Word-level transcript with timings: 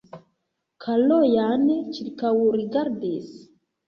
Kalojan 0.85 1.65
ĉirkaŭrigardis. 1.97 3.29